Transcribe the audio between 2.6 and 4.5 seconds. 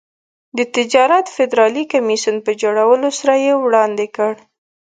جوړولو سره یې وړاندې کړ.